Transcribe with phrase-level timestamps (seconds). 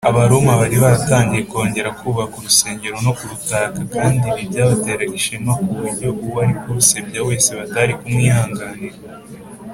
[0.09, 6.53] abaroma bari baratangiye kongera kubaka urusengero no kurutaka, kandi ibi byabateraga ishema; ku buryo uwari
[6.61, 8.97] kurusebya wese batari kumwihanganira